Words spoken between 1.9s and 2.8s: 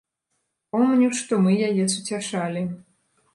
суцяшалі.